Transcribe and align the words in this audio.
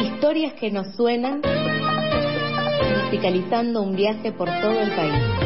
Historias 0.00 0.54
que 0.54 0.70
nos 0.70 0.94
suenan, 0.96 1.42
musicalizando 3.04 3.82
un 3.82 3.94
viaje 3.94 4.32
por 4.32 4.48
todo 4.60 4.80
el 4.80 4.90
país. 4.90 5.43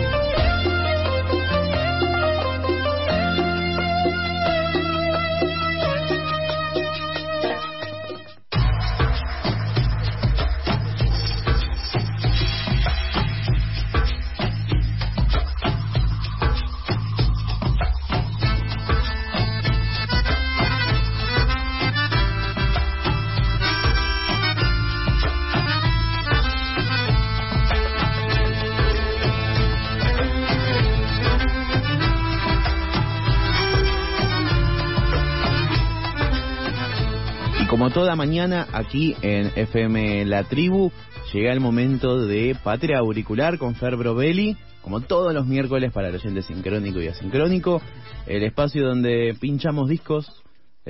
Toda 37.98 38.15
mañana 38.15 38.69
aquí 38.73 39.16
en 39.23 39.51
FM 39.57 40.25
La 40.27 40.45
Tribu, 40.45 40.93
llega 41.33 41.52
el 41.52 41.59
momento 41.59 42.27
de 42.27 42.57
Patria 42.62 42.98
Auricular 42.98 43.59
con 43.59 43.74
Fer 43.74 43.97
Brovelli, 43.97 44.57
como 44.83 45.01
todos 45.01 45.34
los 45.34 45.48
miércoles 45.48 45.91
para 45.93 46.07
el 46.07 46.15
oyente 46.15 46.43
sincrónico 46.43 47.01
y 47.01 47.09
asincrónico, 47.09 47.83
el 48.29 48.45
espacio 48.45 48.87
donde 48.87 49.37
pinchamos 49.41 49.88
discos, 49.88 50.30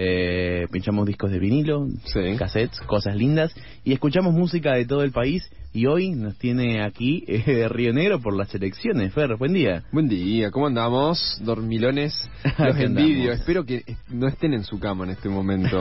eh, 0.01 0.69
pinchamos 0.71 1.05
discos 1.07 1.33
de 1.33 1.41
vinilo, 1.41 1.89
cassettes, 2.39 2.79
cosas 2.83 3.17
lindas, 3.17 3.53
y 3.83 3.93
escuchamos 3.93 4.33
música 4.33 4.75
de 4.75 4.87
todo 4.87 5.03
el 5.03 5.11
país. 5.11 5.43
Y 5.73 5.87
hoy 5.87 6.11
nos 6.11 6.39
tiene 6.39 6.83
aquí 6.83 7.25
eh, 7.27 7.43
de 7.45 7.69
Río 7.69 7.93
Negro 7.93 8.21
por 8.21 8.35
las 8.35 8.55
elecciones. 8.55 9.13
Fer, 9.13 9.37
buen 9.37 9.53
día. 9.53 9.83
Buen 9.91 10.09
día, 10.09 10.53
¿cómo 10.53 10.69
andamos? 10.69 11.39
Dormilones, 11.43 12.31
los 12.59 12.77
envidio. 12.79 13.33
Espero 13.33 13.65
que 13.65 13.83
no 14.09 14.29
estén 14.29 14.55
en 14.55 14.63
su 14.63 14.79
cama 14.79 15.05
en 15.05 15.11
este 15.11 15.29
momento. 15.29 15.81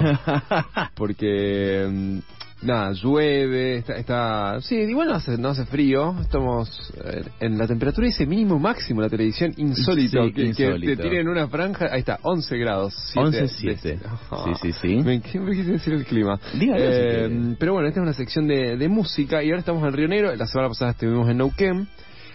Porque, 0.96 1.88
mm, 1.88 2.18
nada, 2.62 2.92
llueve, 2.94 3.78
está, 3.78 3.96
está... 3.98 4.62
Sí, 4.62 4.76
igual 4.76 5.08
no 5.10 5.16
hace, 5.16 5.38
no 5.38 5.50
hace 5.50 5.66
frío. 5.66 6.16
Estamos 6.22 6.70
eh, 7.04 7.24
en 7.40 7.58
la 7.58 7.68
temperatura 7.68 8.08
dice 8.08 8.26
mínimo 8.26 8.60
máximo 8.60 9.02
la 9.02 9.10
televisión 9.10 9.54
insólito. 9.58 10.26
Sí, 10.26 10.34
que, 10.34 10.42
que 10.42 10.48
insólito. 10.48 11.02
te 11.04 11.10
tienen 11.10 11.28
una 11.28 11.48
franja, 11.48 11.88
ahí 11.92 12.00
está, 12.00 12.20
11 12.24 12.58
grados. 12.58 12.94
siete 13.14 13.46
11-7. 13.46 13.82
de- 13.82 14.00
Sí, 14.46 14.52
sí, 14.62 14.72
sí. 14.82 14.96
Me, 14.98 15.20
siempre 15.22 15.54
quise 15.56 15.72
decir 15.72 15.94
el 15.94 16.06
clima. 16.06 16.40
Dígalo 16.58 16.80
Eh, 16.84 17.56
pero 17.60 17.74
bueno, 17.74 17.88
esta 17.88 18.00
es 18.00 18.04
una 18.04 18.14
sección 18.14 18.48
de, 18.48 18.78
de 18.78 18.88
música 18.90 19.44
y 19.44 19.48
ahora 19.50 19.60
estamos 19.60 19.84
en 19.88 19.94
Río 19.94 20.08
Negro. 20.08 20.36
La 20.36 20.48
semana 20.48 20.70
pasada 20.70 20.92
estuvimos 20.92 21.30
en 21.30 21.38
Neuquén. 21.38 21.88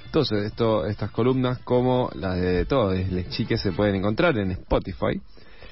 Entonces, 0.06 0.44
esto, 0.44 0.84
estas 0.84 1.10
columnas, 1.10 1.58
como 1.60 2.10
las 2.14 2.38
de 2.38 2.66
todos 2.66 2.94
los 3.10 3.28
chiques, 3.30 3.60
se 3.62 3.72
pueden 3.72 3.94
encontrar 3.94 4.36
en 4.36 4.50
Spotify. 4.50 5.18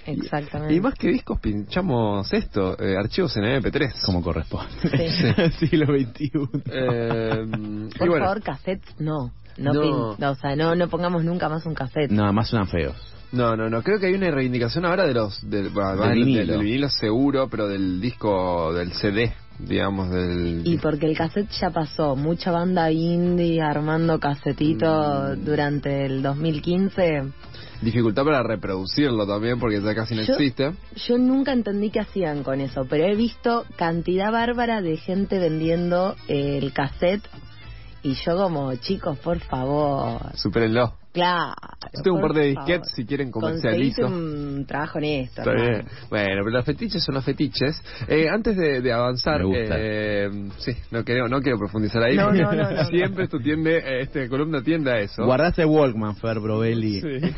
Exactamente. 0.06 0.74
Y 0.74 0.80
más 0.80 0.94
que 0.94 1.08
discos, 1.08 1.38
pinchamos 1.40 2.32
esto, 2.32 2.76
eh, 2.80 2.96
archivos 2.96 3.36
en 3.36 3.44
MP3. 3.44 4.02
Como 4.04 4.22
corresponde. 4.22 4.70
Sí. 5.10 5.58
Siglo 5.68 5.86
XXI. 5.86 6.30
Eh, 6.72 7.46
Por 7.98 8.08
bueno, 8.08 8.24
favor, 8.26 8.42
cassettes 8.42 8.98
no. 9.00 9.32
No, 9.58 9.72
No. 9.74 9.80
pin- 9.82 10.16
no, 10.18 10.30
o 10.30 10.34
sea, 10.36 10.56
no, 10.56 10.74
no 10.74 10.88
pongamos 10.88 11.22
nunca 11.24 11.48
más 11.48 11.66
un 11.66 11.74
cassette. 11.74 12.10
Nada 12.10 12.32
más 12.32 12.48
suenan 12.48 12.68
feos. 12.68 12.96
no, 13.32 13.56
no, 13.56 13.68
no, 13.68 13.82
creo 13.82 13.98
que 14.00 14.06
hay 14.06 14.14
una 14.14 14.30
reivindicación 14.30 14.84
ahora 14.86 15.06
de 15.06 15.12
los, 15.14 15.48
del, 15.48 15.68
bueno, 15.70 15.96
Del 15.96 16.08
del- 16.10 16.24
vinilo. 16.24 16.52
del 16.54 16.62
vinilo 16.62 16.88
seguro, 16.88 17.48
pero 17.50 17.68
del 17.68 18.00
disco, 18.00 18.72
del 18.72 18.92
CD, 18.92 19.32
digamos, 19.58 20.10
del... 20.10 20.62
Y 20.64 20.78
porque 20.78 21.06
el 21.06 21.16
cassette 21.16 21.50
ya 21.60 21.70
pasó, 21.70 22.16
mucha 22.16 22.50
banda 22.50 22.90
indie 22.90 23.60
armando 23.60 24.18
casetito 24.18 24.86
Mm. 25.36 25.44
durante 25.44 26.06
el 26.06 26.22
2015. 26.22 27.22
Dificultad 27.82 28.24
para 28.24 28.42
reproducirlo 28.42 29.26
también, 29.26 29.58
porque 29.58 29.80
ya 29.80 29.94
casi 29.94 30.14
no 30.14 30.22
Yo- 30.22 30.34
existe. 30.34 30.72
Yo 31.06 31.16
nunca 31.18 31.52
entendí 31.52 31.90
qué 31.90 32.00
hacían 32.00 32.42
con 32.42 32.60
eso, 32.60 32.84
pero 32.88 33.04
he 33.04 33.14
visto 33.16 33.64
cantidad 33.76 34.30
bárbara 34.30 34.82
de 34.82 34.96
gente 34.98 35.38
vendiendo 35.38 36.14
el 36.28 36.72
cassette 36.72 37.26
y 38.02 38.14
yo 38.14 38.36
como, 38.36 38.74
chicos, 38.76 39.18
por 39.18 39.38
favor, 39.40 40.20
Supérenlo. 40.36 40.94
Claro. 41.12 41.54
Yo 41.94 42.02
tengo 42.02 42.16
un 42.16 42.22
par 42.22 42.32
de 42.34 42.54
favor. 42.54 42.66
disquetes 42.68 42.92
si 42.94 43.04
quieren 43.04 43.30
comercializo. 43.30 44.06
un 44.06 44.64
trabajo 44.66 44.98
en 44.98 45.04
esto. 45.04 45.40
Está 45.40 45.50
hermano. 45.52 45.70
bien. 45.70 45.86
Bueno, 46.08 46.42
pero 46.44 46.50
los 46.50 46.64
fetiches 46.64 47.02
son 47.02 47.14
los 47.16 47.24
fetiches. 47.24 47.82
Eh, 48.08 48.28
antes 48.28 48.56
de, 48.56 48.80
de 48.80 48.92
avanzar, 48.92 49.38
Me 49.40 49.46
gusta. 49.46 49.74
eh, 49.78 50.30
sí, 50.58 50.72
no 50.90 51.04
quiero, 51.04 51.28
no 51.28 51.40
quiero 51.40 51.58
profundizar 51.58 52.02
ahí. 52.02 52.16
No, 52.16 52.26
porque 52.26 52.42
no, 52.42 52.52
no, 52.52 52.70
no, 52.70 52.84
Siempre 52.86 53.24
esto 53.24 53.38
tiende, 53.38 53.78
eh, 53.78 54.00
este 54.02 54.28
columna 54.28 54.62
tiende 54.62 54.90
a 54.92 54.98
eso. 55.00 55.24
Guardaste 55.24 55.64
Walkman, 55.64 56.16
Fer 56.16 56.38
Brovelli. 56.40 57.00
Sí. 57.00 57.08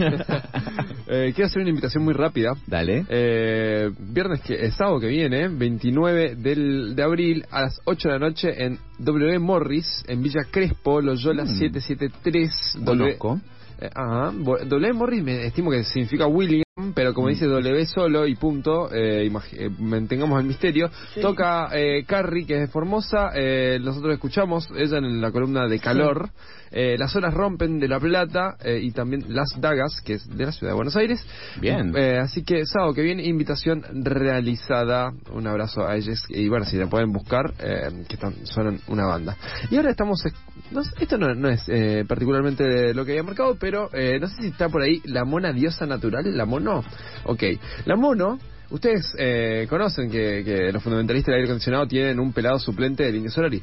Eh, 1.14 1.32
quiero 1.34 1.46
hacer 1.46 1.60
una 1.60 1.68
invitación 1.70 2.04
muy 2.04 2.14
rápida. 2.14 2.52
Dale. 2.66 3.04
Eh, 3.08 3.90
viernes 3.98 4.40
que 4.40 4.54
el 4.54 4.72
sábado 4.72 4.98
que 5.00 5.08
viene, 5.08 5.48
29 5.48 6.36
del, 6.36 6.94
de 6.96 7.02
abril, 7.02 7.44
a 7.50 7.62
las 7.62 7.80
8 7.84 8.08
de 8.08 8.18
la 8.18 8.26
noche 8.28 8.64
en 8.64 8.78
W 8.98 9.38
Morris, 9.38 10.04
en 10.08 10.22
Villa 10.22 10.40
Crespo, 10.50 11.02
Loyola 11.02 11.44
Mm. 11.44 11.48
773. 11.58 12.76
W, 12.80 13.16
Conozco. 13.18 13.36
eh, 13.36 13.61
ajá. 13.94 14.32
Bo- 14.34 14.58
W 14.58 14.92
Morris 14.94 15.22
me 15.22 15.46
estimo 15.46 15.70
que 15.70 15.84
significa 15.84 16.26
William, 16.26 16.61
pero 16.94 17.12
como 17.12 17.28
dice 17.28 17.44
W 17.46 17.84
solo 17.84 18.26
y 18.26 18.34
punto, 18.34 18.90
eh, 18.90 19.30
eh, 19.52 19.70
mantengamos 19.78 20.40
el 20.40 20.46
misterio. 20.46 20.90
Toca 21.20 21.68
eh, 21.70 22.04
Carrie, 22.06 22.46
que 22.46 22.54
es 22.54 22.60
de 22.60 22.66
Formosa, 22.68 23.30
eh, 23.34 23.78
nosotros 23.78 24.14
escuchamos, 24.14 24.70
ella 24.74 24.96
en 24.96 25.20
la 25.20 25.30
columna 25.30 25.68
de 25.68 25.78
calor. 25.78 26.30
Eh, 26.74 26.96
las 26.98 27.14
olas 27.14 27.34
rompen 27.34 27.78
de 27.78 27.86
La 27.86 28.00
Plata 28.00 28.56
eh, 28.64 28.80
y 28.82 28.92
también 28.92 29.26
Las 29.28 29.60
Dagas, 29.60 30.00
que 30.02 30.14
es 30.14 30.26
de 30.26 30.46
la 30.46 30.52
ciudad 30.52 30.72
de 30.72 30.76
Buenos 30.76 30.96
Aires. 30.96 31.24
Bien. 31.60 31.92
Eh, 31.94 32.18
así 32.18 32.42
que 32.42 32.64
sábado 32.64 32.94
que 32.94 33.02
viene, 33.02 33.24
invitación 33.24 33.84
realizada. 33.92 35.12
Un 35.32 35.46
abrazo 35.46 35.86
a 35.86 35.96
ellos. 35.96 36.24
Y 36.30 36.48
bueno, 36.48 36.64
si 36.64 36.78
la 36.78 36.86
pueden 36.86 37.12
buscar, 37.12 37.52
eh, 37.58 38.04
que 38.08 38.14
están, 38.14 38.46
suenan 38.46 38.80
una 38.88 39.04
banda. 39.04 39.36
Y 39.70 39.76
ahora 39.76 39.90
estamos. 39.90 40.22
no 40.70 40.80
esto 40.80 41.18
no, 41.18 41.34
no 41.34 41.50
es 41.50 41.62
eh, 41.68 42.06
particularmente 42.08 42.94
lo 42.94 43.04
que 43.04 43.12
había 43.12 43.22
marcado, 43.22 43.56
pero 43.56 43.90
eh, 43.92 44.18
no 44.18 44.26
sé 44.28 44.36
si 44.40 44.46
está 44.48 44.70
por 44.70 44.80
ahí 44.80 45.02
la 45.04 45.26
mona 45.26 45.52
diosa 45.52 45.84
natural. 45.84 46.24
La 46.34 46.46
mono. 46.62 46.84
Ok. 47.24 47.42
La 47.86 47.96
mono. 47.96 48.38
Ustedes 48.70 49.14
eh, 49.18 49.66
conocen 49.68 50.10
que, 50.10 50.42
que 50.44 50.72
los 50.72 50.82
fundamentalistas 50.82 51.26
del 51.26 51.34
aire 51.36 51.46
acondicionado 51.48 51.86
tienen 51.86 52.18
un 52.18 52.32
pelado 52.32 52.58
suplente 52.58 53.02
del 53.02 53.16
Indio 53.16 53.30
Solari. 53.30 53.62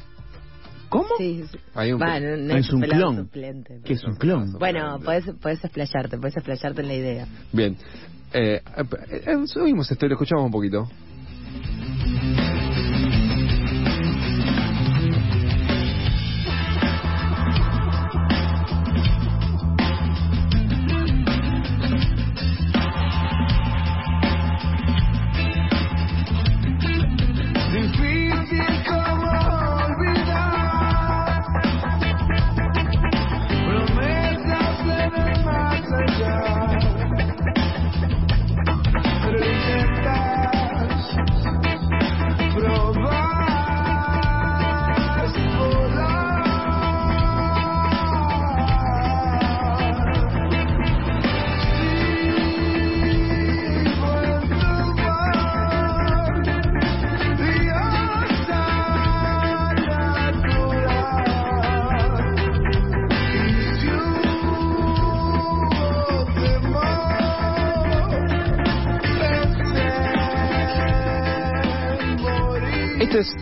¿Cómo? 0.90 1.08
Sí, 1.18 1.44
sí. 1.52 1.58
Hay 1.76 1.94
un 1.94 2.00
no, 2.00 2.08
no 2.38 2.56
Es 2.56 2.72
un 2.72 2.82
pelado 2.82 3.12
clon. 3.12 3.26
suplente, 3.26 3.80
¿Qué 3.84 3.94
es 3.94 4.04
un 4.04 4.16
clon? 4.16 4.54
Bueno, 4.54 5.00
puedes, 5.04 5.26
puedes 5.42 5.64
explayarte, 5.64 6.18
puedes 6.18 6.36
explayarte 6.36 6.82
en 6.82 6.88
la 6.88 6.94
idea. 6.96 7.28
Bien. 7.52 7.78
Eh, 8.34 8.62
eh, 8.78 9.24
eh, 9.26 9.48
subimos 9.48 9.90
esto 9.92 10.06
y 10.06 10.10
lo 10.10 10.16
escuchamos 10.16 10.46
un 10.46 10.52
poquito. 10.52 10.88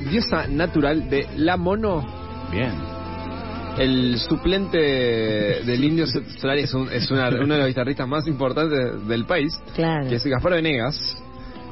Diosa 0.09 0.47
Natural 0.47 1.09
de 1.09 1.27
La 1.37 1.57
Mono. 1.57 2.05
Bien. 2.51 2.71
El 3.77 4.17
suplente 4.17 4.77
del 4.77 5.83
Indio 5.83 6.05
Solari 6.07 6.61
es, 6.63 6.73
un- 6.73 6.91
es 6.91 7.11
una- 7.11 7.29
uno 7.29 7.53
de 7.53 7.59
los 7.59 7.67
guitarristas 7.67 8.07
más 8.07 8.25
importantes 8.27 9.07
del 9.07 9.25
país, 9.25 9.53
Claro. 9.75 10.07
que 10.09 10.15
es 10.15 10.25
Gaspar 10.25 10.53
Venegas. 10.53 11.15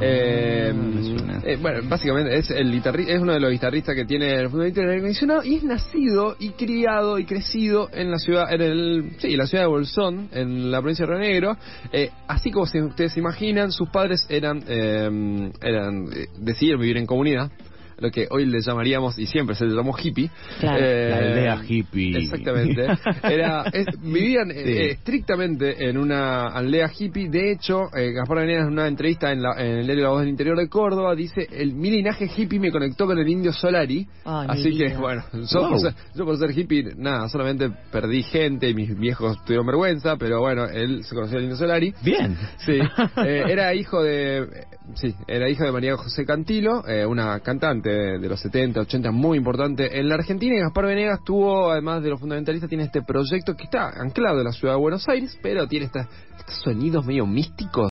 Eh, 0.02 0.74
me 0.76 1.04
suena. 1.04 1.40
eh, 1.46 1.58
bueno, 1.62 1.80
básicamente 1.88 2.36
es 2.38 2.52
el 2.52 2.74
es 2.76 3.22
uno 3.22 3.32
de 3.32 3.40
los 3.40 3.50
guitarristas 3.50 3.96
que 3.96 4.04
tiene 4.04 4.34
el 4.36 4.50
fundamento 4.50 4.82
mencionado 5.02 5.42
y 5.46 5.56
es 5.56 5.64
nacido 5.64 6.36
y 6.38 6.50
criado 6.50 7.18
y 7.18 7.24
crecido 7.24 7.88
en 7.94 8.12
la 8.12 8.18
ciudad, 8.18 8.54
en 8.54 8.62
el, 8.62 9.12
sí, 9.20 9.38
la 9.38 9.48
ciudad 9.48 9.64
de 9.64 9.68
Bolsón, 9.70 10.28
en 10.34 10.70
la 10.70 10.80
provincia 10.82 11.06
de 11.06 11.12
Río 11.14 11.20
Negro. 11.22 11.58
Eh, 11.94 12.10
así 12.28 12.52
como 12.52 12.66
si 12.66 12.82
ustedes 12.82 13.14
se 13.14 13.22
imaginan, 13.22 13.72
sus 13.72 13.88
padres 13.90 14.28
eran, 14.30 14.62
eh, 14.68 15.50
eran 15.62 16.08
eh, 16.14 16.26
decidieron 16.40 16.82
vivir 16.82 16.98
en 16.98 17.06
comunidad, 17.06 17.50
lo 17.98 18.12
que 18.12 18.28
hoy 18.30 18.46
le 18.46 18.60
llamaríamos 18.62 19.18
y 19.18 19.26
siempre 19.26 19.56
se 19.56 19.66
le 19.66 19.76
llamó 19.76 19.96
hippie. 19.98 20.30
Claro. 20.60 20.80
La 20.80 21.18
aldea 21.18 21.62
hippie. 21.68 22.18
Exactamente. 22.18 22.88
Era, 23.24 23.64
es- 23.72 23.86
vivían 24.02 24.52
eh, 24.52 24.64
Sí. 24.66 24.72
eh, 24.72 24.92
estrictamente 24.92 25.88
en 25.90 25.98
una 25.98 26.48
aldea 26.48 26.90
hippie. 26.98 27.30
De 27.30 27.52
hecho, 27.52 27.84
eh, 27.96 28.12
Gaspar 28.12 28.40
Venegas 28.40 28.68
en 28.68 28.74
una 28.74 28.88
entrevista 28.88 29.32
en, 29.32 29.42
la- 29.42 29.56
en 29.58 29.78
el 29.80 29.86
diario 29.86 30.04
La 30.04 30.10
Voz 30.10 30.20
del 30.22 30.30
Interior 30.30 30.58
de 30.58 30.68
Córdoba 30.68 31.16
dice, 31.16 31.48
el, 31.52 31.74
mi 31.74 31.90
linaje 31.92 32.30
hippie 32.36 32.60
me 32.60 32.72
conectó 32.72 33.06
con 33.06 33.18
el 33.18 33.28
indio 33.28 33.54
Solari. 33.54 34.08
Ay, 34.26 34.48
Así 34.50 34.78
que, 34.78 34.86
vida. 34.86 35.00
bueno, 35.00 35.24
yo, 35.34 35.60
Wow. 35.62 35.70
por 35.70 35.80
ser, 35.80 35.94
yo 36.16 36.26
por 36.26 36.38
ser 36.38 36.58
hippie, 36.58 36.84
nada, 36.98 37.30
solamente 37.30 37.70
perdí 37.92 38.24
gente 38.24 38.70
y 38.70 38.74
mis 38.74 38.98
viejos 38.98 39.38
tuvieron 39.46 39.66
vergüenza, 39.66 40.18
pero 40.18 40.40
bueno, 40.42 40.66
él 40.66 41.04
se 41.04 41.16
conoció 41.16 41.38
al 41.38 41.44
indio 41.44 41.58
Solari. 41.58 41.94
Bien. 42.04 42.36
Sí, 42.66 42.74
eh, 43.26 43.44
era 43.48 43.74
hijo 43.74 44.04
de 44.04 44.40
eh, 44.40 44.48
sí, 44.96 45.14
era 45.28 45.50
hijo 45.50 45.64
de 45.64 45.72
María 45.72 45.96
José 45.98 46.26
Cantilo, 46.26 46.88
eh, 46.88 47.06
una 47.06 47.40
cantante 47.40 47.85
de 47.90 48.30
los 48.30 48.40
70, 48.40 48.80
80 48.82 49.12
muy 49.12 49.38
importante 49.38 50.00
en 50.00 50.10
la 50.10 50.16
Argentina 50.16 50.56
y 50.56 50.60
Gaspar 50.60 50.86
Venegas 50.86 51.20
tuvo, 51.26 51.72
además 51.72 52.02
de 52.04 52.10
los 52.10 52.20
fundamentalistas, 52.20 52.70
tiene 52.70 52.86
este 52.86 53.02
proyecto 53.02 53.56
que 53.56 53.64
está 53.66 53.90
anclado 54.00 54.40
en 54.40 54.46
la 54.46 54.52
ciudad 54.52 54.74
de 54.76 54.80
Buenos 54.80 55.08
Aires, 55.08 55.38
pero 55.42 55.68
tiene 55.68 55.86
esta- 55.86 56.08
estos 56.38 56.56
sonidos 56.64 57.06
medio 57.06 57.26
místicos. 57.26 57.90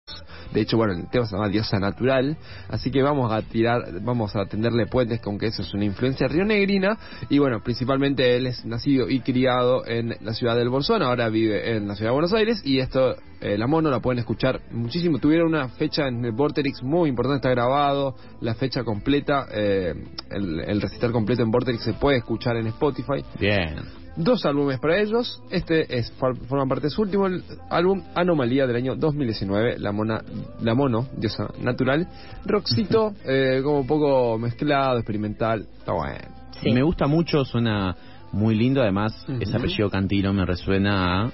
De 0.53 0.61
hecho, 0.61 0.77
bueno, 0.77 0.93
el 0.93 1.09
tema 1.09 1.25
se 1.25 1.35
llama 1.35 1.49
Diosa 1.49 1.79
Natural, 1.79 2.37
así 2.69 2.91
que 2.91 3.01
vamos 3.01 3.31
a 3.31 3.41
tirar, 3.41 4.01
vamos 4.01 4.35
a 4.35 4.45
tenderle 4.45 4.85
puentes 4.85 5.21
con 5.21 5.37
que 5.37 5.47
eso 5.47 5.61
es 5.61 5.73
una 5.73 5.85
influencia 5.85 6.27
rionegrina 6.27 6.97
y 7.29 7.39
bueno, 7.39 7.61
principalmente 7.63 8.35
él 8.35 8.47
es 8.47 8.65
nacido 8.65 9.09
y 9.09 9.21
criado 9.21 9.85
en 9.85 10.15
la 10.21 10.33
ciudad 10.33 10.55
del 10.55 10.69
Bolsón, 10.69 11.01
ahora 11.01 11.29
vive 11.29 11.75
en 11.75 11.87
la 11.87 11.95
ciudad 11.95 12.09
de 12.09 12.13
Buenos 12.13 12.33
Aires 12.33 12.61
y 12.65 12.79
esto, 12.79 13.15
eh, 13.39 13.57
la 13.57 13.67
mono 13.67 13.89
la 13.89 13.99
pueden 13.99 14.19
escuchar 14.19 14.61
muchísimo. 14.71 15.19
Tuvieron 15.19 15.47
una 15.47 15.69
fecha 15.69 16.07
en 16.07 16.23
el 16.25 16.31
Vorterix 16.31 16.83
muy 16.83 17.09
importante, 17.09 17.37
está 17.37 17.49
grabado, 17.49 18.15
la 18.41 18.53
fecha 18.55 18.83
completa, 18.83 19.47
eh, 19.51 19.93
el, 20.29 20.59
el 20.59 20.81
recital 20.81 21.11
completo 21.11 21.43
en 21.43 21.51
Vorterix 21.51 21.83
se 21.83 21.93
puede 21.93 22.17
escuchar 22.17 22.57
en 22.57 22.67
Spotify. 22.67 23.23
Bien. 23.39 24.00
Dos 24.17 24.45
álbumes 24.45 24.79
para 24.79 24.99
ellos. 24.99 25.41
Este 25.51 25.97
es 25.97 26.11
for- 26.13 26.35
forma 26.47 26.65
parte 26.67 26.87
de 26.87 26.89
su 26.89 27.01
último 27.01 27.27
álbum, 27.69 28.03
Anomalía 28.13 28.67
del 28.67 28.75
año 28.75 28.95
2019, 28.95 29.79
La 29.79 29.91
Mona, 29.91 30.21
La 30.61 30.75
Mono, 30.75 31.07
diosa 31.15 31.47
natural. 31.61 32.07
Rockcito, 32.45 33.13
eh, 33.25 33.61
como 33.63 33.79
un 33.79 33.87
poco 33.87 34.37
mezclado, 34.37 34.97
experimental. 34.97 35.67
Está 35.77 35.93
bueno. 35.93 36.17
Sí. 36.61 36.71
Me 36.71 36.83
gusta 36.83 37.07
mucho, 37.07 37.45
suena 37.45 37.95
muy 38.33 38.55
lindo. 38.55 38.81
Además, 38.81 39.13
ese 39.39 39.55
apellido 39.55 39.89
Cantilo 39.89 40.33
me 40.33 40.45
resuena 40.45 41.25
a. 41.27 41.31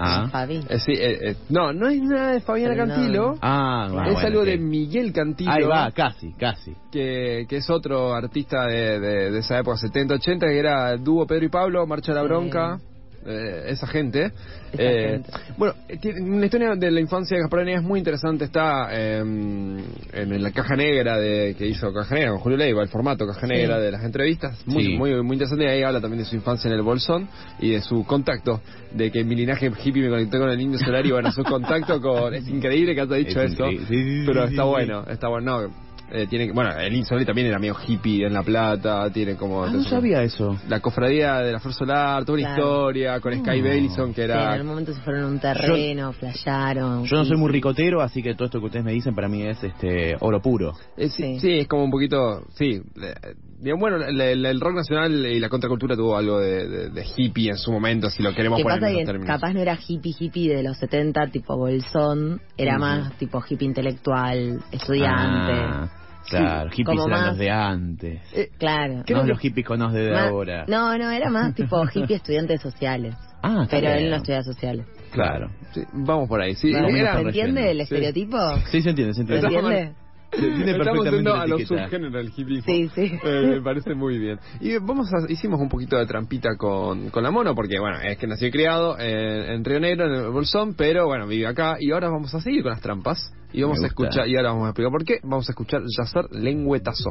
a- 0.00 0.28
Fabi. 0.28 0.64
Eh, 0.68 0.78
sí, 0.78 0.92
eh, 0.92 1.18
eh, 1.30 1.36
no, 1.48 1.72
no 1.72 1.88
es 1.88 2.00
nada 2.02 2.32
de 2.32 2.40
Fabiana 2.40 2.74
Pero 2.74 2.86
no. 2.86 2.94
Cantilo. 2.94 3.38
Ah, 3.42 3.84
es 3.86 3.92
bueno, 3.92 4.18
algo 4.18 4.40
ok. 4.40 4.46
de 4.46 4.58
Miguel 4.58 5.12
Cantilo. 5.12 5.50
Ahí 5.52 5.64
va, 5.64 5.90
casi, 5.92 6.32
casi. 6.32 6.74
que, 6.90 7.46
que 7.48 7.56
es 7.58 7.70
otro 7.70 8.14
artista 8.14 8.66
de, 8.66 8.98
de- 9.00 9.30
de 9.30 9.38
esa 9.38 9.58
época, 9.58 9.76
70-80, 9.76 10.40
que 10.40 10.58
era 10.58 10.92
el 10.92 11.04
dúo 11.04 11.26
Pedro 11.26 11.44
y 11.44 11.48
Pablo, 11.48 11.86
Marcha 11.86 12.12
la 12.12 12.22
Sí. 12.22 12.26
Bronca, 12.28 12.78
eh, 13.26 13.64
esa 13.68 13.86
gente. 13.86 14.32
Eh, 14.72 15.20
gente. 15.22 15.30
Bueno, 15.56 15.74
eh, 15.88 15.98
tiene 15.98 16.20
una 16.22 16.46
historia 16.46 16.74
de 16.76 16.90
la 16.90 17.00
infancia 17.00 17.36
de 17.36 17.42
Gaspar 17.42 17.60
Venegas 17.60 17.82
es 17.82 17.88
muy 17.88 17.98
interesante, 17.98 18.44
está 18.44 18.88
eh, 18.92 19.18
en 19.18 20.42
la 20.42 20.50
caja 20.52 20.76
negra 20.76 21.18
de 21.18 21.54
que 21.56 21.66
hizo 21.66 21.92
Caja 21.92 22.14
Negra 22.14 22.30
con 22.30 22.40
Julio 22.40 22.58
Leiva, 22.58 22.82
el 22.82 22.88
formato 22.88 23.26
Caja 23.26 23.46
Sí. 23.46 23.46
Negra 23.46 23.78
de 23.78 23.90
las 23.90 24.04
entrevistas, 24.04 24.58
muy, 24.66 24.84
Sí. 24.84 24.96
muy, 24.96 25.22
muy 25.22 25.34
interesante, 25.34 25.64
y 25.64 25.68
ahí 25.68 25.82
habla 25.82 26.00
también 26.00 26.22
de 26.22 26.28
su 26.28 26.36
infancia 26.36 26.68
en 26.68 26.74
el 26.74 26.82
Bolsón 26.82 27.28
y 27.58 27.70
de 27.72 27.80
su 27.80 28.04
contacto, 28.04 28.60
de 28.92 29.10
que 29.10 29.24
mi 29.24 29.34
linaje 29.34 29.70
hippie 29.84 30.02
me 30.02 30.08
conectó 30.10 30.38
con 30.38 30.50
el 30.50 30.60
Indio 30.60 30.78
Solar 30.78 31.04
y 31.04 31.10
bueno, 31.10 31.30
su 31.32 31.42
contacto 31.44 32.00
con... 32.00 32.34
Es 32.34 32.48
increíble 32.48 32.94
que 32.94 33.00
haya 33.02 33.16
dicho 33.16 33.40
Es 33.42 33.52
eso, 33.52 33.64
increíble. 33.64 33.86
Sí, 33.88 33.94
sí, 33.94 34.20
sí, 34.20 34.24
pero 34.26 34.44
está 34.44 34.62
sí. 34.62 34.68
bueno, 34.68 35.04
está 35.08 35.28
bueno. 35.28 35.60
No, 35.62 35.74
eh, 36.12 36.26
tiene, 36.28 36.52
bueno, 36.52 36.70
el 36.78 36.92
Indio 36.92 37.06
Solari 37.06 37.24
también 37.26 37.46
era 37.48 37.58
medio 37.58 37.76
hippie 37.86 38.26
en 38.26 38.32
La 38.32 38.42
Plata, 38.42 39.10
tiene 39.12 39.36
como... 39.36 39.64
Ah, 39.64 39.70
no 39.70 39.82
sabía 39.84 40.22
eso. 40.22 40.56
La 40.68 40.80
cofradía 40.80 41.38
de 41.40 41.52
la 41.52 41.60
Flor 41.60 41.74
Solar, 41.74 42.24
toda 42.24 42.38
una 42.38 42.48
Claro. 42.54 42.62
historia 42.90 43.20
con 43.20 43.32
Sky 43.34 43.60
Oh. 43.60 43.64
Bailison 43.64 44.08
que 44.14 44.14
Sí, 44.14 44.22
en 44.22 44.30
era... 44.30 44.52
algún 44.52 44.68
momento 44.68 44.92
se 44.94 45.00
fueron 45.02 45.24
a 45.24 45.26
un 45.28 45.38
terreno, 45.38 46.12
flasharon. 46.12 47.04
Yo 47.04 47.16
no 47.16 47.24
soy 47.24 47.36
muy 47.36 47.50
ricotero, 47.50 48.00
así 48.02 48.22
que 48.22 48.34
todo 48.34 48.46
esto 48.46 48.60
que 48.60 48.66
ustedes 48.66 48.84
me 48.84 48.92
dicen 48.92 49.14
para 49.14 49.28
mí 49.28 49.42
es 49.42 49.62
este 49.62 50.16
oro 50.20 50.40
puro. 50.42 50.72
Eh, 50.96 51.08
sí, 51.08 51.34
Sí. 51.34 51.40
sí, 51.40 51.58
es 51.60 51.68
como 51.68 51.84
un 51.84 51.90
poquito, 51.90 52.44
sí. 52.54 52.80
eh, 53.02 53.14
bien, 53.60 53.78
bueno, 53.78 53.96
el, 54.04 54.20
el- 54.20 54.46
el 54.46 54.60
rock 54.60 54.74
nacional 54.74 55.26
y 55.26 55.38
la 55.38 55.48
contracultura 55.48 55.94
tuvo 55.96 56.16
algo 56.16 56.38
de, 56.40 56.66
de- 56.68 56.90
de 56.90 57.06
hippie 57.16 57.50
en 57.50 57.56
su 57.58 57.70
momento, 57.70 58.08
si 58.10 58.22
lo 58.22 58.34
queremos 58.34 58.56
Que 58.58 58.62
poner 58.62 58.78
pasa 58.80 58.90
en 58.90 58.96
que 58.96 59.02
esos 59.02 59.12
términos. 59.12 59.34
capaz 59.36 59.52
no 59.52 59.60
era 59.60 59.78
hippie 59.86 60.14
hippie 60.18 60.54
de 60.56 60.62
los 60.62 60.76
70, 60.78 61.26
tipo 61.28 61.56
bolsón, 61.56 62.40
era 62.56 62.78
más 62.78 63.12
tipo 63.18 63.42
hippie 63.48 63.66
intelectual, 63.66 64.60
estudiante. 64.72 65.52
Ah, 65.52 65.88
claro, 66.28 66.70
hippies 66.70 66.86
como 66.86 67.06
eran 67.06 67.20
más- 67.20 67.28
los 67.28 67.38
de 67.38 67.50
antes. 67.50 68.20
Eh, 68.34 68.50
Claro. 68.58 69.02
No 69.08 69.24
los 69.24 69.38
hippies 69.38 69.66
conos 69.66 69.92
de 69.92 70.10
Más- 70.10 70.28
ahora. 70.28 70.64
No, 70.68 70.96
no, 70.98 71.10
era 71.10 71.30
más 71.30 71.54
tipo 71.54 71.82
hippie 71.92 72.16
estudiantes 72.16 72.60
sociales. 72.60 73.14
Ah, 73.42 73.66
Pero 73.70 73.88
él 73.88 74.10
no 74.10 74.16
estudia 74.16 74.42
sociales. 74.42 74.86
Claro. 75.12 75.50
sí, 75.72 75.82
vamos 75.92 76.28
por 76.28 76.40
ahí, 76.40 76.54
sí. 76.54 76.72
¿Se 76.72 76.78
entiende 76.78 77.70
el 77.70 77.80
estereotipo? 77.80 78.36
Sí, 78.70 78.82
se 78.82 78.90
entiende, 78.90 79.14
se 79.14 79.24
¿Se 79.26 79.36
entiende. 79.36 79.94
Tiene 80.30 80.70
Estamos 80.70 80.76
perfectamente 80.76 81.10
yendo 81.16 81.34
a 81.34 81.46
los 81.46 81.62
subgéneros 81.66 82.12
del 82.12 82.32
hippie. 82.36 82.62
Sí, 82.62 82.88
sí. 82.94 83.18
Eh, 83.24 83.46
me 83.54 83.60
parece 83.62 83.94
muy 83.96 84.16
bien. 84.16 84.38
Y 84.60 84.78
vamos 84.78 85.08
a, 85.12 85.28
hicimos 85.28 85.60
un 85.60 85.68
poquito 85.68 85.96
de 85.98 86.06
trampita 86.06 86.50
con, 86.56 87.10
con 87.10 87.24
la 87.24 87.32
mono, 87.32 87.52
porque 87.56 87.80
bueno, 87.80 87.98
es 88.00 88.16
que 88.16 88.28
nació 88.28 88.46
y 88.46 88.50
criado 88.52 88.96
en, 89.00 89.50
en 89.50 89.64
Río 89.64 89.80
Negro, 89.80 90.06
en 90.06 90.12
el 90.26 90.30
Bolsón, 90.30 90.74
pero 90.74 91.06
bueno, 91.06 91.26
vive 91.26 91.48
acá. 91.48 91.78
Y 91.80 91.90
ahora 91.90 92.10
vamos 92.10 92.32
a 92.32 92.40
seguir 92.40 92.62
con 92.62 92.70
las 92.70 92.80
trampas. 92.80 93.32
Y 93.52 93.62
vamos 93.62 93.82
a 93.82 93.86
escuchar, 93.86 94.28
y 94.28 94.36
ahora 94.36 94.50
vamos 94.50 94.66
a 94.66 94.68
explicar 94.70 94.92
por 94.92 95.04
qué. 95.04 95.18
Vamos 95.22 95.48
a 95.48 95.52
escuchar 95.52 95.82
Yacer 95.96 96.30
Lengüetazo. 96.30 97.10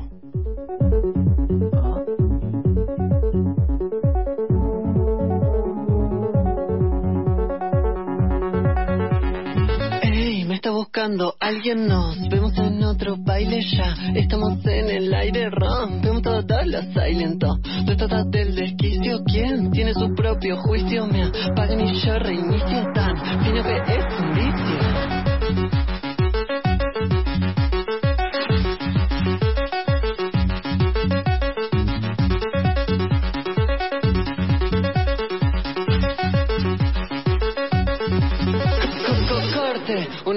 Ey, 10.01 10.45
me 10.45 10.55
está 10.55 10.71
buscando 10.71 11.35
alguien, 11.41 11.87
nos 11.87 12.17
vemos 12.29 12.57
en 12.57 12.83
otro 12.83 13.17
baile 13.17 13.61
ya. 13.75 13.93
Estamos 14.15 14.65
en 14.65 14.89
el 14.89 15.13
aire, 15.13 15.49
rompemos 15.49 16.21
todos 16.21 16.67
los 16.67 16.85
silentos. 16.93 17.59
Se 17.85 17.95
trata 17.95 18.23
del 18.23 18.55
desquicio, 18.55 19.23
¿quién 19.25 19.71
tiene 19.71 19.93
su 19.93 20.13
propio 20.15 20.55
juicio? 20.61 21.05
Me 21.05 21.23
apagan 21.23 21.81
y 21.81 21.99
yo 21.99 22.17
reinicio 22.17 22.85
tan 22.93 23.17
fino 23.43 23.61
que 23.61 23.75
es 23.75 24.05
un 24.19 24.33
vicio. 24.35 24.68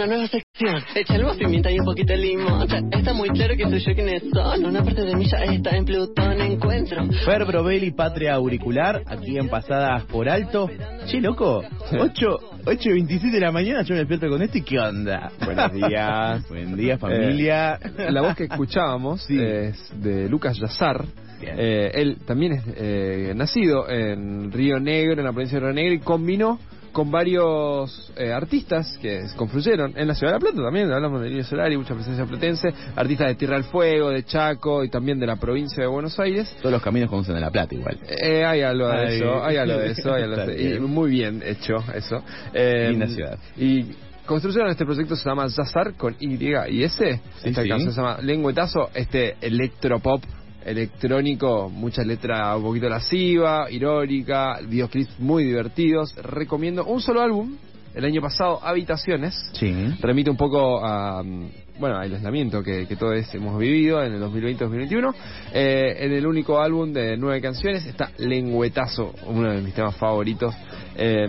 Una 0.02 0.14
nueva 0.14 0.28
sección. 0.28 0.82
Échale 0.94 1.24
más 1.24 1.36
pimienta 1.36 1.70
y 1.70 1.78
un 1.78 1.84
poquito 1.84 2.12
de 2.12 2.18
limón. 2.18 2.66
Está 2.90 3.12
muy 3.12 3.28
claro 3.30 3.54
que 3.56 3.62
soy 3.64 3.78
yo 3.78 3.94
quienes 3.94 4.22
son. 4.32 4.64
Una 4.64 4.82
parte 4.82 5.02
de 5.02 5.14
mí 5.14 5.26
ya 5.26 5.38
está 5.44 5.76
en 5.76 5.84
Plutón. 5.84 6.40
Encuentro. 6.40 7.04
Fer 7.24 7.44
Brovelli, 7.44 7.92
Patria 7.92 8.34
Auricular, 8.34 9.02
aquí 9.06 9.38
en 9.38 9.48
Pasadas 9.48 10.02
por 10.04 10.28
Alto. 10.28 10.68
Che, 11.06 11.20
loco, 11.20 11.62
8, 11.98 12.38
8 12.66 12.90
y 12.90 12.92
27 12.92 13.34
de 13.34 13.40
la 13.40 13.52
mañana 13.52 13.82
yo 13.82 13.94
me 13.94 14.00
despierto 14.00 14.28
con 14.28 14.42
esto 14.42 14.58
y 14.58 14.62
¿qué 14.62 14.78
onda? 14.78 15.30
Buenos 15.44 15.72
días. 15.72 16.48
Buen 16.48 16.76
día, 16.76 16.98
familia. 16.98 17.78
La 18.10 18.22
voz 18.22 18.34
que 18.34 18.44
escuchábamos 18.44 19.22
Sí. 19.22 19.38
es 19.40 19.92
de 20.02 20.28
Lucas 20.28 20.58
Yazar. 20.58 21.04
Eh, 21.44 21.90
él 21.94 22.18
también 22.24 22.52
es 22.52 22.62
eh, 22.76 23.32
nacido 23.36 23.88
en 23.88 24.50
Río 24.52 24.78
Negro, 24.78 25.20
en 25.20 25.24
la 25.24 25.32
provincia 25.32 25.58
de 25.58 25.66
Río 25.66 25.74
Negro, 25.74 25.94
y 25.94 25.98
combinó 25.98 26.58
con 26.92 27.10
varios 27.10 28.12
eh, 28.16 28.32
artistas 28.32 28.98
que 29.00 29.24
confluyeron 29.36 29.94
en 29.96 30.06
la 30.06 30.14
ciudad 30.14 30.32
de 30.32 30.38
La 30.38 30.40
Plata 30.40 30.62
también, 30.62 30.92
hablamos 30.92 31.20
de 31.22 31.28
Indio 31.28 31.44
Solari, 31.44 31.76
mucha 31.76 31.94
presencia 31.94 32.24
platense, 32.26 32.68
artistas 32.94 33.28
de 33.28 33.34
Tierra 33.34 33.54
del 33.56 33.64
Fuego, 33.64 34.10
de 34.10 34.24
Chaco 34.24 34.84
y 34.84 34.90
también 34.90 35.18
de 35.18 35.26
la 35.26 35.36
provincia 35.36 35.82
de 35.82 35.88
Buenos 35.88 36.18
Aires. 36.20 36.54
Todos 36.58 36.72
los 36.72 36.82
caminos 36.82 37.08
conducen 37.08 37.36
a 37.36 37.40
La 37.40 37.50
Plata 37.50 37.74
igual. 37.74 37.98
Eh, 38.08 38.44
hay 38.44 38.60
algo 38.62 38.88
de 38.88 38.94
Ay. 38.94 39.16
eso, 39.16 39.44
hay 39.44 39.56
algo 39.56 39.78
de 39.78 39.90
eso, 39.90 40.14
hay 40.14 40.22
algo 40.22 40.36
de. 40.36 40.62
Y 40.76 40.80
muy 40.80 41.10
bien 41.10 41.42
hecho 41.44 41.76
eso. 41.94 42.22
Eh, 42.52 42.88
Linda 42.90 43.06
ciudad. 43.08 43.38
Y 43.56 43.86
construyeron 44.26 44.70
este 44.70 44.84
proyecto 44.84 45.16
se 45.16 45.28
llama 45.28 45.46
Yazar 45.48 45.94
con 45.94 46.14
Y 46.20 46.34
y 46.70 46.84
S. 46.84 47.20
Sí, 47.42 47.48
Esta 47.48 47.62
sí. 47.62 47.68
canción 47.68 47.92
se 47.92 48.00
llama 48.00 48.18
Lengüetazo, 48.20 48.90
este 48.94 49.36
electropop 49.40 50.22
electrónico, 50.64 51.68
mucha 51.68 52.02
letra 52.02 52.56
un 52.56 52.62
poquito 52.62 52.88
lasciva, 52.88 53.70
irónica, 53.70 54.58
videoclips 54.60 55.18
muy 55.18 55.44
divertidos. 55.44 56.14
Recomiendo 56.16 56.84
un 56.84 57.00
solo 57.00 57.20
álbum, 57.20 57.56
el 57.94 58.04
año 58.04 58.20
pasado, 58.20 58.60
Habitaciones. 58.62 59.34
Sí. 59.52 59.72
Remite 60.00 60.30
un 60.30 60.36
poco 60.36 60.84
a, 60.84 61.22
mm, 61.22 61.48
bueno, 61.78 61.98
aislamiento 61.98 62.62
que, 62.62 62.86
que 62.86 62.96
todos 62.96 63.34
hemos 63.34 63.58
vivido 63.58 64.02
en 64.02 64.14
el 64.14 64.20
2020-2021. 64.22 65.14
Eh, 65.52 65.96
en 66.00 66.12
el 66.12 66.26
único 66.26 66.60
álbum 66.60 66.92
de 66.92 67.16
nueve 67.16 67.40
canciones 67.40 67.84
está 67.86 68.10
Lengüetazo, 68.18 69.12
uno 69.26 69.50
de 69.50 69.60
mis 69.60 69.74
temas 69.74 69.96
favoritos. 69.96 70.54
Eh, 70.94 71.26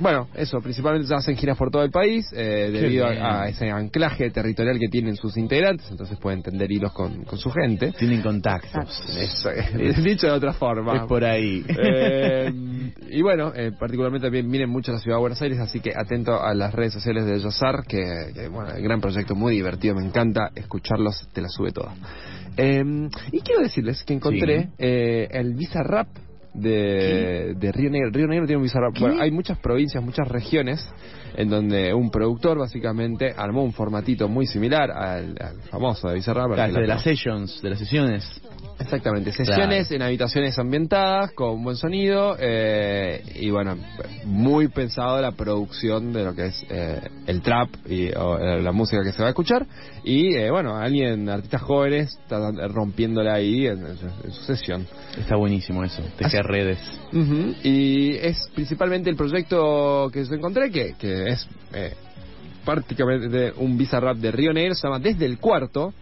bueno, 0.00 0.28
eso, 0.34 0.60
principalmente 0.60 1.08
se 1.08 1.14
hacen 1.14 1.36
giras 1.36 1.56
por 1.56 1.70
todo 1.70 1.82
el 1.82 1.90
país 1.90 2.26
eh, 2.32 2.70
debido 2.70 3.06
a, 3.06 3.42
a 3.42 3.48
ese 3.48 3.70
anclaje 3.70 4.30
territorial 4.30 4.78
que 4.78 4.88
tienen 4.88 5.16
sus 5.16 5.36
integrantes, 5.36 5.90
entonces 5.90 6.18
pueden 6.18 6.42
tender 6.42 6.70
hilos 6.70 6.92
con, 6.92 7.24
con 7.24 7.38
su 7.38 7.50
gente. 7.50 7.92
Tienen 7.92 8.20
contactos. 8.22 9.02
Eso, 9.16 9.50
dicho 10.02 10.26
de 10.26 10.32
otra 10.32 10.52
forma. 10.52 10.96
Es 10.96 11.02
por 11.04 11.24
ahí. 11.24 11.64
Y 13.10 13.22
bueno, 13.22 13.52
eh, 13.54 13.72
particularmente 13.78 14.26
también 14.26 14.48
miren 14.48 14.70
mucho 14.70 14.92
la 14.92 14.98
ciudad 14.98 15.16
de 15.16 15.20
Buenos 15.20 15.40
Aires, 15.42 15.58
así 15.58 15.80
que 15.80 15.92
atento 15.96 16.40
a 16.42 16.54
las 16.54 16.74
redes 16.74 16.92
sociales 16.94 17.24
de 17.26 17.38
Yosar, 17.40 17.84
que, 17.86 18.02
que, 18.34 18.48
bueno, 18.48 18.70
el 18.74 18.82
gran 18.82 19.00
proyecto, 19.00 19.34
muy 19.34 19.54
divertido, 19.54 19.94
me 19.94 20.04
encanta 20.04 20.50
escucharlos, 20.54 21.28
te 21.32 21.40
la 21.40 21.48
sube 21.48 21.72
toda. 21.72 21.94
Eh, 22.56 22.82
y 23.32 23.40
quiero 23.40 23.62
decirles 23.62 24.02
que 24.04 24.14
encontré 24.14 24.62
Sí. 24.64 24.68
eh, 24.78 25.28
el 25.30 25.54
Visa 25.54 25.82
Rap 25.82 26.08
de, 26.54 27.54
de 27.56 27.72
Río 27.72 27.90
Negro. 27.90 28.10
Río 28.10 28.26
Negro 28.26 28.46
tiene 28.46 28.56
un 28.58 28.64
Visa 28.64 28.80
Rap. 28.80 28.94
¿Qué? 28.94 29.00
Bueno, 29.00 29.22
hay 29.22 29.30
muchas 29.30 29.58
provincias, 29.58 30.02
muchas 30.02 30.26
regiones 30.26 30.84
en 31.36 31.48
donde 31.50 31.94
un 31.94 32.10
productor 32.10 32.58
básicamente 32.58 33.32
armó 33.36 33.62
un 33.62 33.72
formatito 33.72 34.28
muy 34.28 34.46
similar 34.46 34.90
al, 34.90 35.36
al 35.40 35.60
famoso 35.70 36.08
de 36.08 36.14
Visa 36.16 36.34
Rap. 36.34 36.50
al 36.52 36.60
Ah, 36.60 36.66
que 36.66 36.72
de 36.80 36.86
la 36.86 36.94
las 36.94 37.02
sessions, 37.04 37.62
de 37.62 37.70
las 37.70 37.78
sesiones. 37.78 38.40
Exactamente, 38.88 39.32
sesiones 39.32 39.90
en 39.90 40.00
habitaciones 40.00 40.58
ambientadas, 40.58 41.32
con 41.32 41.62
buen 41.62 41.76
sonido 41.76 42.36
eh, 42.40 43.22
y 43.34 43.50
bueno, 43.50 43.76
muy 44.24 44.68
pensado 44.68 45.20
la 45.20 45.32
producción 45.32 46.10
de 46.14 46.24
lo 46.24 46.34
que 46.34 46.46
es 46.46 46.66
eh, 46.70 47.00
el 47.26 47.42
trap 47.42 47.68
y 47.86 48.08
o, 48.16 48.38
eh, 48.38 48.62
la 48.62 48.72
música 48.72 49.02
que 49.04 49.12
se 49.12 49.20
va 49.20 49.26
a 49.26 49.30
escuchar 49.30 49.66
y 50.04 50.34
eh, 50.34 50.50
bueno, 50.50 50.76
alguien, 50.76 51.28
artistas 51.28 51.60
jóvenes, 51.60 52.18
está 52.22 52.50
rompiéndola 52.68 53.34
ahí 53.34 53.66
en, 53.66 53.84
en 53.86 53.96
su, 53.98 54.06
en 54.06 54.32
su 54.32 54.42
sesión. 54.44 54.86
Está 55.18 55.36
buenísimo 55.36 55.84
eso, 55.84 56.02
tejer 56.16 56.46
redes. 56.46 56.78
Ujú, 57.12 57.54
Y 57.62 58.16
es 58.16 58.48
principalmente 58.54 59.10
el 59.10 59.16
proyecto 59.16 60.08
que 60.10 60.24
yo 60.24 60.34
encontré, 60.34 60.70
que, 60.70 60.94
que 60.98 61.28
es 61.28 61.46
eh, 61.74 61.92
prácticamente 62.64 63.52
un 63.58 63.76
Visa 63.76 64.00
Rap 64.00 64.16
de 64.16 64.30
Río 64.30 64.54
Negro, 64.54 64.74
se 64.74 64.86
llama 64.86 64.98
Desde 64.98 65.26
el 65.26 65.38
Cuarto. 65.38 65.92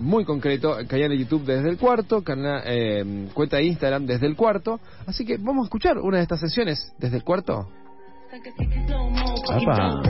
Muy 0.00 0.24
concreto, 0.24 0.76
canal 0.88 1.10
de 1.10 1.18
YouTube 1.18 1.44
desde 1.44 1.68
el 1.68 1.78
cuarto, 1.78 2.22
canal, 2.22 2.62
eh, 2.66 3.28
cuenta 3.34 3.58
de 3.58 3.64
Instagram 3.64 4.06
desde 4.06 4.26
el 4.26 4.36
cuarto, 4.36 4.80
así 5.06 5.24
que 5.24 5.36
vamos 5.36 5.64
a 5.64 5.66
escuchar 5.66 5.98
una 5.98 6.18
de 6.18 6.22
estas 6.22 6.40
sesiones 6.40 6.92
desde 6.98 7.18
el 7.18 7.24
cuarto. 7.24 7.68
Apa. 9.50 10.02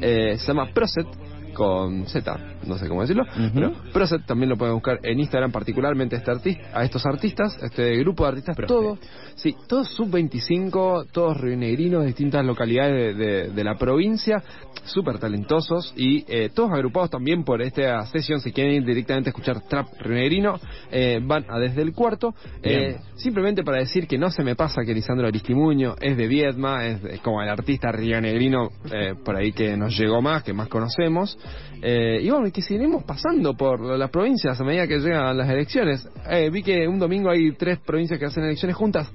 Eh, 0.00 0.36
se 0.38 0.46
llama 0.48 0.68
Proset 0.74 1.06
con 1.54 2.06
Z, 2.06 2.36
no 2.66 2.76
sé 2.76 2.88
cómo 2.88 3.00
decirlo, 3.02 3.24
pero 3.54 3.72
Proset 3.92 4.26
también 4.26 4.50
lo 4.50 4.56
pueden 4.56 4.74
buscar 4.74 4.98
en 5.02 5.18
Instagram, 5.20 5.52
particularmente 5.52 6.16
a, 6.16 6.18
este 6.18 6.30
arti- 6.32 6.60
a 6.72 6.84
estos 6.84 7.06
artistas, 7.06 7.56
este 7.62 7.96
grupo 7.98 8.24
de 8.24 8.28
artistas, 8.30 8.56
Proset. 8.56 8.68
todos, 8.76 8.98
sí, 9.36 9.54
todos 9.68 9.88
sub-25, 9.94 11.06
todos 11.12 11.40
rionegrinos 11.40 12.00
de 12.02 12.08
distintas 12.08 12.44
localidades 12.44 13.16
de, 13.16 13.24
de- 13.24 13.48
de 13.50 13.64
la 13.64 13.76
provincia, 13.76 14.42
súper 14.84 15.18
talentosos 15.18 15.94
y 15.96 16.24
eh, 16.28 16.50
todos 16.54 16.70
agrupados 16.72 17.10
también 17.10 17.44
por 17.44 17.62
esta 17.62 18.04
sesión, 18.06 18.40
si 18.40 18.52
quieren 18.52 18.74
ir 18.74 18.84
directamente 18.84 19.30
a 19.30 19.32
escuchar 19.32 19.62
trap 19.68 19.86
rionegrino, 20.00 20.58
eh, 20.90 21.20
van 21.22 21.44
a 21.48 21.58
desde 21.58 21.82
el 21.82 21.92
cuarto, 21.92 22.34
eh, 22.62 22.96
simplemente 23.16 23.62
para 23.62 23.78
decir 23.78 24.06
que 24.06 24.18
no 24.18 24.30
se 24.30 24.42
me 24.42 24.56
pasa 24.56 24.82
que 24.84 24.92
Lisandro 24.92 25.26
Aristimuño 25.26 25.94
es 26.00 26.16
de 26.16 26.26
Viedma, 26.26 26.84
es, 26.86 27.02
es 27.04 27.20
como 27.20 27.40
el 27.42 27.48
artista 27.48 27.90
rionegrino 27.92 28.68
eh, 28.92 29.14
por 29.24 29.36
ahí 29.36 29.52
que 29.52 29.76
nos 29.76 29.96
llegó 29.98 30.20
más, 30.20 30.42
que 30.42 30.52
más 30.52 30.68
conocemos, 30.68 31.38
eh, 31.82 32.18
y 32.22 32.30
bueno, 32.30 32.46
y 32.46 32.52
que 32.52 32.62
seguiremos 32.62 33.04
pasando 33.04 33.54
por 33.54 33.80
las 33.98 34.10
provincias 34.10 34.58
a 34.60 34.64
medida 34.64 34.86
que 34.86 34.98
llegan 34.98 35.36
las 35.36 35.48
elecciones. 35.50 36.08
Eh, 36.30 36.48
vi 36.50 36.62
que 36.62 36.86
un 36.88 36.98
domingo 36.98 37.30
hay 37.30 37.52
tres 37.52 37.78
provincias 37.80 38.18
que 38.18 38.26
hacen 38.26 38.44
elecciones 38.44 38.76
juntas. 38.76 39.10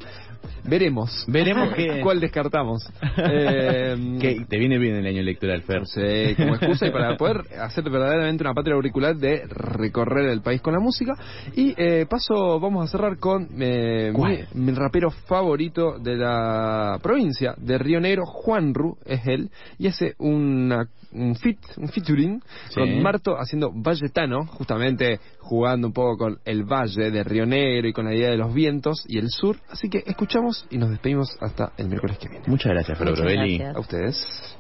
Veremos. 0.63 1.25
Veremos 1.27 1.73
qué- 1.75 1.99
cuál 2.01 2.19
descartamos. 2.19 2.87
Eh, 3.31 4.17
Que 4.21 4.45
te 4.47 4.57
viene 4.57 4.77
bien 4.77 4.95
el 4.95 5.05
año 5.05 5.19
electoral, 5.19 5.61
Fer. 5.63 5.85
sé, 5.85 6.35
como 6.37 6.55
excusa 6.55 6.87
y 6.87 6.91
para 6.91 7.17
poder 7.17 7.41
hacer 7.59 7.83
verdaderamente 7.89 8.43
una 8.43 8.53
patria 8.53 8.75
auricular 8.75 9.15
de 9.15 9.43
recorrer 9.47 10.29
el 10.29 10.41
país 10.41 10.61
con 10.61 10.73
la 10.73 10.79
música. 10.79 11.13
Y 11.55 11.73
eh, 11.77 12.05
paso, 12.09 12.59
vamos 12.59 12.85
a 12.87 12.91
cerrar 12.91 13.17
con 13.17 13.47
eh, 13.59 14.13
mi, 14.53 14.61
mi 14.65 14.71
rapero 14.73 15.09
favorito 15.11 15.97
de 15.99 16.15
la 16.15 16.97
provincia 17.01 17.53
de 17.57 17.77
Río 17.77 17.99
Negro, 17.99 18.25
Juanru, 18.25 18.97
es 19.05 19.25
él, 19.27 19.49
y 19.77 19.87
hace 19.87 20.13
una, 20.19 20.87
un 21.11 21.35
fit, 21.35 21.59
un 21.77 21.89
featuring 21.89 22.41
Sí. 22.69 22.75
con 22.75 23.01
Marto 23.01 23.35
haciendo 23.37 23.71
Valletano, 23.73 24.45
justamente 24.45 25.19
jugando 25.39 25.87
un 25.87 25.93
poco 25.93 26.17
con 26.17 26.39
el 26.45 26.63
valle 26.63 27.11
de 27.11 27.23
Río 27.23 27.45
Negro 27.45 27.87
y 27.87 27.93
con 27.93 28.05
la 28.05 28.13
idea 28.13 28.29
de 28.29 28.37
los 28.37 28.53
vientos 28.53 29.03
y 29.07 29.17
el 29.17 29.29
sur. 29.29 29.57
Así 29.69 29.89
que 29.89 30.03
escuchamos 30.05 30.65
y 30.69 30.77
nos 30.77 30.89
despedimos 30.89 31.35
hasta 31.41 31.73
el 31.77 31.87
miércoles 31.87 32.17
que 32.17 32.29
viene. 32.29 32.45
Muchas 32.47 32.71
gracias, 32.73 32.99
gracias. 32.99 33.75
A 33.75 33.79
ustedes. 33.79 34.57